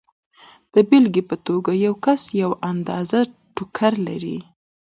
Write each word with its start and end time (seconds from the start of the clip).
د 0.73 0.75
بېلګې 0.89 1.23
په 1.29 1.35
توګه 1.47 1.71
یو 1.85 1.93
کس 2.05 2.21
یوه 2.41 2.55
اندازه 2.71 3.19
ټوکر 3.55 3.93
لري 4.07 4.37